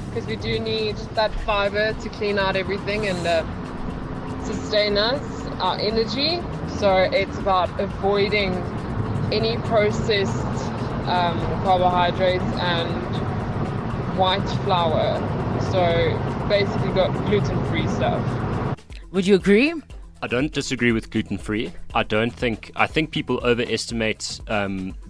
because 0.08 0.26
we 0.26 0.36
do 0.36 0.58
need 0.58 0.96
that 1.14 1.32
fiber 1.46 1.92
to 1.92 2.08
clean 2.08 2.38
out 2.38 2.56
everything 2.56 3.06
and 3.06 3.26
uh, 3.26 4.44
sustain 4.44 4.98
us, 4.98 5.22
our 5.60 5.78
energy. 5.78 6.40
So 6.78 6.94
it's 6.96 7.38
about 7.38 7.78
avoiding 7.80 8.52
any 9.32 9.56
processed 9.58 10.44
um, 11.06 11.38
carbohydrates 11.62 12.42
and 12.58 13.29
white 14.16 14.46
flour. 14.64 15.18
So 15.72 16.46
basically, 16.48 16.92
got 16.92 17.12
gluten-free 17.26 17.88
stuff. 17.88 18.76
Would 19.12 19.26
you 19.26 19.34
agree? 19.34 19.74
I 20.22 20.26
don't 20.26 20.52
disagree 20.52 20.92
with 20.92 21.10
gluten 21.10 21.38
free. 21.38 21.72
I 21.94 22.02
don't 22.02 22.30
think 22.32 22.72
I 22.76 22.86
think 22.86 23.10
people 23.10 23.40
overestimate 23.42 24.40
um, 24.48 24.94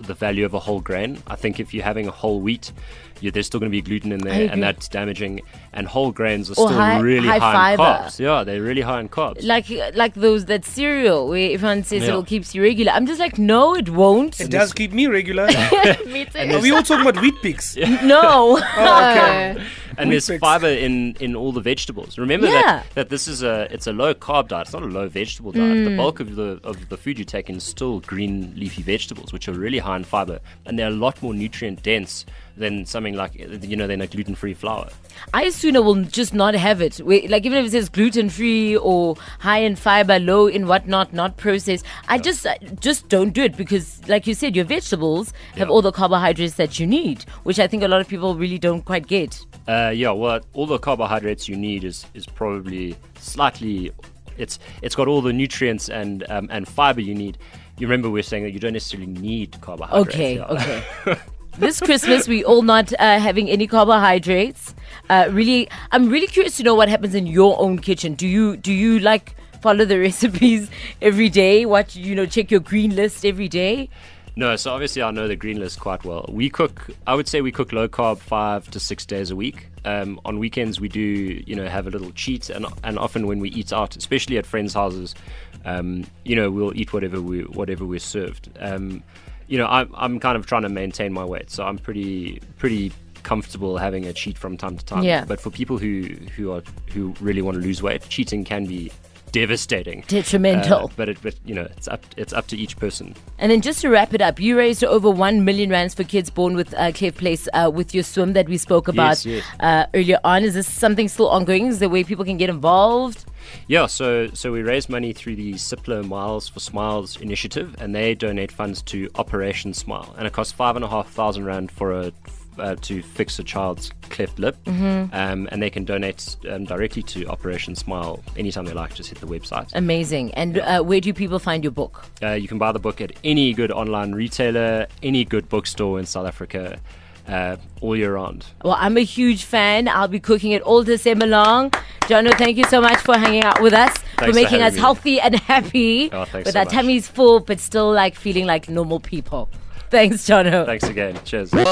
the 0.00 0.14
value 0.14 0.44
of 0.44 0.54
a 0.54 0.58
whole 0.58 0.80
grain. 0.80 1.22
I 1.26 1.36
think 1.36 1.60
if 1.60 1.72
you're 1.72 1.84
having 1.84 2.06
a 2.08 2.10
whole 2.10 2.40
wheat, 2.40 2.72
you 3.20 3.30
there's 3.30 3.46
still 3.46 3.58
going 3.60 3.70
to 3.70 3.76
be 3.76 3.82
gluten 3.82 4.12
in 4.12 4.20
there, 4.20 4.48
and 4.50 4.62
that's 4.62 4.88
damaging. 4.88 5.40
And 5.72 5.86
whole 5.86 6.12
grains 6.12 6.48
are 6.50 6.52
Or 6.52 6.68
still 6.68 6.78
high- 6.78 7.00
really 7.00 7.26
high 7.26 7.38
high, 7.38 7.72
in 7.72 7.78
carbs. 7.78 8.18
Yeah, 8.20 8.44
they're 8.44 8.62
really 8.62 8.80
high 8.82 9.00
in 9.00 9.08
carbs. 9.08 9.44
Like 9.44 9.66
like 9.94 10.14
those 10.14 10.44
that 10.46 10.64
cereal 10.64 11.28
where 11.28 11.52
everyone 11.52 11.82
says 11.84 12.02
Yeah. 12.02 12.08
it'll 12.10 12.22
keeps 12.24 12.54
you 12.54 12.62
regular. 12.62 12.92
I'm 12.92 13.06
just 13.06 13.18
like, 13.20 13.38
no, 13.38 13.74
it 13.74 13.88
won't. 13.88 14.40
It 14.40 14.50
does 14.50 14.72
keep 14.72 14.92
me 14.92 15.06
regular. 15.08 15.46
Me 16.06 16.24
too. 16.26 16.38
Are 16.54 16.60
we 16.60 16.70
all 16.70 16.82
talking 16.82 17.06
about 17.06 17.20
Weet-Bix? 17.22 18.02
no. 18.04 18.58
Oh, 18.60 19.10
okay. 19.10 19.62
and 19.98 20.10
there's 20.12 20.30
fiber 20.38 20.68
in, 20.68 21.16
in 21.20 21.34
all 21.36 21.52
the 21.52 21.60
vegetables. 21.60 22.18
Remember 22.18 22.46
Yeah. 22.46 22.62
that, 22.62 22.90
that 22.94 23.08
this 23.10 23.28
is 23.28 23.42
a 23.42 23.66
it's 23.72 23.86
a 23.86 23.92
low 23.92 24.14
carb 24.14 24.48
diet. 24.48 24.66
It's 24.68 24.72
not 24.72 24.82
a 24.82 24.86
low 24.86 25.08
vegetable 25.08 25.52
diet. 25.52 25.76
Mm. 25.78 25.84
The 25.90 25.96
bulk 25.96 26.20
of 26.20 26.36
the 26.36 26.60
of 26.64 26.88
the 26.88 26.96
food 26.96 27.18
you 27.18 27.24
take 27.24 27.50
in 27.50 27.56
is 27.56 27.64
still 27.64 28.00
green 28.00 28.52
leafy 28.56 28.82
vegetables, 28.82 29.32
which 29.32 29.48
are 29.48 29.52
really 29.52 29.78
high 29.78 29.96
in 29.96 30.04
fiber, 30.04 30.40
and 30.64 30.78
they're 30.78 30.88
a 30.88 30.90
lot 30.90 31.22
more 31.22 31.34
nutrient 31.34 31.82
dense 31.82 32.24
than 32.58 32.84
something 32.86 33.14
like 33.14 33.34
you 33.62 33.76
know 33.76 33.86
than 33.86 34.00
a 34.00 34.06
gluten 34.06 34.34
free 34.34 34.54
flour. 34.54 34.88
I 35.34 35.48
sooner 35.50 35.80
will 35.82 36.02
just 36.04 36.34
not 36.34 36.54
have 36.54 36.80
it. 36.80 37.00
Like 37.00 37.44
even 37.46 37.58
if 37.58 37.66
it 37.66 37.70
says 37.70 37.88
gluten 37.88 38.28
free 38.30 38.76
or 38.76 39.16
high 39.38 39.58
in 39.58 39.76
fiber, 39.76 40.18
low 40.18 40.46
in 40.46 40.66
whatnot, 40.66 41.12
not 41.12 41.36
processed, 41.36 41.84
I 42.08 42.18
just 42.18 42.46
I 42.46 42.58
just 42.80 43.08
don't 43.08 43.30
do 43.30 43.42
it 43.42 43.56
because, 43.56 44.00
like 44.08 44.26
you 44.26 44.34
said, 44.34 44.54
your 44.56 44.64
vegetables 44.64 45.32
have 45.56 45.68
Yeah. 45.68 45.72
all 45.72 45.82
the 45.82 45.92
carbohydrates 45.92 46.54
that 46.54 46.78
you 46.78 46.86
need, 46.86 47.22
which 47.44 47.58
I 47.58 47.66
think 47.66 47.82
a 47.82 47.88
lot 47.88 48.00
of 48.00 48.08
people 48.08 48.34
really 48.36 48.58
don't 48.58 48.82
quite 48.84 49.06
get. 49.06 49.44
Uh, 49.66 49.92
yeah, 49.94 50.10
well, 50.10 50.40
all 50.54 50.66
the 50.66 50.78
carbohydrates 50.78 51.48
you 51.48 51.56
need 51.56 51.84
is 51.84 52.06
is 52.14 52.26
probably 52.26 52.96
slightly. 53.20 53.90
It's 54.36 54.58
it's 54.82 54.94
got 54.94 55.08
all 55.08 55.20
the 55.20 55.32
nutrients 55.32 55.88
and 55.88 56.24
um, 56.30 56.48
and 56.50 56.66
fiber 56.66 57.00
you 57.00 57.14
need. 57.14 57.38
You 57.78 57.86
remember 57.86 58.10
we 58.10 58.18
are 58.20 58.24
saying 58.24 58.42
that 58.44 58.50
you 58.52 58.58
don't 58.58 58.72
necessarily 58.72 59.06
need 59.06 59.60
carbohydrates. 59.60 60.08
Okay, 60.14 60.36
yeah. 60.36 60.46
okay. 60.46 61.20
this 61.58 61.80
Christmas, 61.80 62.28
we 62.28 62.44
all 62.44 62.62
not 62.62 62.92
uh, 62.98 63.18
having 63.18 63.50
any 63.50 63.66
carbohydrates. 63.66 64.74
Uh, 65.10 65.28
really, 65.30 65.68
I'm 65.90 66.08
really 66.08 66.28
curious 66.28 66.56
to 66.58 66.62
know 66.62 66.74
what 66.74 66.88
happens 66.88 67.14
in 67.14 67.26
your 67.26 67.60
own 67.60 67.78
kitchen. 67.78 68.14
Do 68.14 68.28
you 68.28 68.56
do 68.56 68.72
you 68.72 69.00
like 69.00 69.34
follow 69.60 69.84
the 69.84 69.98
recipes 70.08 70.70
every 71.02 71.28
day? 71.28 71.66
Watch, 71.66 71.96
you 71.96 72.14
know, 72.14 72.26
check 72.26 72.50
your 72.50 72.60
green 72.60 72.94
list 72.94 73.24
every 73.24 73.48
day. 73.48 73.88
No, 74.36 74.54
so 74.54 74.72
obviously 74.72 75.02
I 75.02 75.10
know 75.10 75.26
the 75.26 75.34
green 75.34 75.58
list 75.58 75.80
quite 75.80 76.04
well. 76.04 76.24
We 76.28 76.48
cook, 76.48 76.86
I 77.08 77.16
would 77.16 77.26
say 77.26 77.40
we 77.40 77.50
cook 77.50 77.72
low 77.72 77.88
carb 77.88 78.18
five 78.18 78.70
to 78.70 78.78
six 78.78 79.04
days 79.04 79.32
a 79.32 79.36
week. 79.36 79.66
Um, 79.84 80.20
on 80.24 80.38
weekends 80.38 80.80
we 80.80 80.88
do, 80.88 81.00
you 81.00 81.56
know, 81.56 81.66
have 81.66 81.88
a 81.88 81.90
little 81.90 82.12
cheat, 82.12 82.50
and 82.50 82.66
and 82.84 82.98
often 83.00 83.26
when 83.26 83.40
we 83.40 83.50
eat 83.50 83.72
out, 83.72 83.96
especially 83.96 84.38
at 84.38 84.46
friends' 84.46 84.74
houses, 84.74 85.16
um, 85.64 86.04
you 86.24 86.36
know, 86.36 86.52
we'll 86.52 86.76
eat 86.76 86.92
whatever 86.92 87.20
we 87.20 87.40
whatever 87.42 87.84
we're 87.84 87.98
served. 87.98 88.48
Um, 88.60 89.02
you 89.48 89.58
know, 89.58 89.66
I'm 89.66 89.92
I'm 89.94 90.20
kind 90.20 90.36
of 90.36 90.46
trying 90.46 90.62
to 90.62 90.68
maintain 90.68 91.12
my 91.12 91.24
weight, 91.24 91.50
so 91.50 91.64
I'm 91.64 91.78
pretty 91.78 92.40
pretty 92.58 92.92
comfortable 93.22 93.76
having 93.76 94.06
a 94.06 94.12
cheat 94.12 94.38
from 94.38 94.56
time 94.56 94.76
to 94.76 94.84
time. 94.84 95.02
Yeah. 95.02 95.24
But 95.24 95.40
for 95.40 95.50
people 95.50 95.78
who 95.78 96.02
who 96.36 96.52
are 96.52 96.62
who 96.92 97.14
really 97.20 97.42
want 97.42 97.56
to 97.56 97.62
lose 97.62 97.82
weight, 97.82 98.08
cheating 98.08 98.44
can 98.44 98.66
be 98.66 98.92
devastating. 99.32 100.04
Detrimental. 100.08 100.84
Uh, 100.84 100.92
but 100.96 101.08
it, 101.08 101.18
but 101.22 101.34
you 101.44 101.54
know, 101.54 101.62
it's 101.76 101.88
up 101.88 102.04
it's 102.16 102.32
up 102.32 102.46
to 102.48 102.56
each 102.56 102.76
person. 102.76 103.14
And 103.38 103.50
then 103.50 103.60
just 103.60 103.80
to 103.82 103.88
wrap 103.88 104.14
it 104.14 104.20
up, 104.20 104.40
you 104.40 104.56
raised 104.56 104.84
over 104.84 105.10
1 105.10 105.44
million 105.44 105.70
rands 105.70 105.94
for 105.94 106.04
kids 106.04 106.30
born 106.30 106.54
with 106.54 106.74
uh, 106.74 106.92
Cleft 106.92 107.18
Palate 107.18 107.48
uh, 107.52 107.70
with 107.72 107.94
your 107.94 108.04
swim 108.04 108.32
that 108.32 108.48
we 108.48 108.58
spoke 108.58 108.88
about 108.88 109.24
yes. 109.24 109.44
Uh, 109.60 109.86
earlier 109.94 110.18
on. 110.24 110.44
Is 110.44 110.54
this 110.54 110.70
something 110.70 111.08
still 111.08 111.28
ongoing? 111.28 111.66
Is 111.66 111.78
there 111.78 111.88
a 111.88 111.90
way 111.90 112.04
people 112.04 112.24
can 112.24 112.36
get 112.36 112.50
involved? 112.50 113.24
Yeah, 113.66 113.86
so 113.86 114.28
so 114.34 114.52
we 114.52 114.62
raise 114.62 114.88
money 114.88 115.12
through 115.12 115.36
the 115.36 115.54
Cipla 115.54 116.06
Miles 116.06 116.48
for 116.48 116.60
Smiles 116.60 117.20
initiative, 117.20 117.74
and 117.78 117.94
they 117.94 118.14
donate 118.14 118.52
funds 118.52 118.82
to 118.82 119.08
Operation 119.16 119.74
Smile, 119.74 120.14
and 120.18 120.26
it 120.26 120.32
costs 120.32 120.52
five 120.52 120.76
and 120.76 120.84
a 120.84 120.88
half 120.88 121.10
thousand 121.10 121.44
rand 121.44 121.70
for 121.70 121.92
a 121.92 122.12
uh, 122.58 122.74
to 122.80 123.02
fix 123.02 123.38
a 123.38 123.44
child's 123.44 123.92
cleft 124.10 124.36
lip, 124.40 124.56
Mm-hmm. 124.64 125.14
um, 125.14 125.48
and 125.52 125.62
they 125.62 125.70
can 125.70 125.84
donate 125.84 126.34
um, 126.50 126.64
directly 126.64 127.04
to 127.04 127.24
Operation 127.28 127.76
Smile 127.76 128.20
anytime 128.36 128.64
they 128.64 128.72
like. 128.72 128.94
Just 128.96 129.10
hit 129.10 129.20
the 129.20 129.28
website. 129.28 129.70
Amazing. 129.74 130.34
And 130.34 130.58
uh, 130.58 130.82
where 130.82 131.00
do 131.00 131.12
people 131.12 131.38
find 131.38 131.62
your 131.62 131.70
book? 131.70 132.04
Uh, 132.20 132.32
you 132.32 132.48
can 132.48 132.58
buy 132.58 132.72
the 132.72 132.80
book 132.80 133.00
at 133.00 133.12
any 133.22 133.52
good 133.54 133.70
online 133.70 134.12
retailer, 134.12 134.88
any 135.04 135.24
good 135.24 135.48
bookstore 135.48 136.00
in 136.00 136.06
South 136.06 136.26
Africa, 136.26 136.80
uh, 137.28 137.56
all 137.80 137.94
year 137.96 138.14
round. 138.14 138.46
Well, 138.64 138.76
I'm 138.78 138.96
a 138.96 139.04
huge 139.04 139.44
fan. 139.44 139.86
I'll 139.88 140.08
be 140.08 140.20
cooking 140.20 140.52
it 140.52 140.62
all 140.62 140.82
December 140.82 141.26
long. 141.26 141.70
Jonno, 142.02 142.32
thank 142.38 142.56
you 142.56 142.64
so 142.64 142.80
much 142.80 142.98
for 142.98 143.16
hanging 143.18 143.44
out 143.44 143.60
with 143.60 143.74
us, 143.74 143.90
for 143.90 143.98
Thanks 143.98 144.26
for 144.26 144.34
making 144.34 144.60
having 144.60 144.62
us 144.66 144.74
me. 144.74 144.80
healthy 144.80 145.20
and 145.20 145.34
happy. 145.40 146.10
Oh, 146.12 146.24
thanks 146.24 146.46
with 146.46 146.54
so 146.54 146.58
our 146.60 146.64
much. 146.64 146.74
tummies 146.74 147.06
full, 147.08 147.40
but 147.40 147.60
still 147.60 147.92
like 147.92 148.14
feeling 148.14 148.46
like 148.46 148.68
normal 148.68 148.98
people. 149.00 149.50
Thanks, 149.90 150.26
Jonno. 150.26 150.64
Thanks 150.66 150.84
again. 150.88 151.18
Cheers. 151.24 151.50
The 151.50 151.64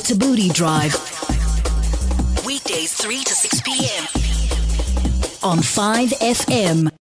Thabooty 0.00 0.52
Drive. 0.52 0.94
Weekdays 2.46 2.92
3 2.94 3.22
to 3.24 3.34
6 3.34 3.60
p.m. 3.62 4.04
on 5.42 5.58
5FM. 5.58 6.90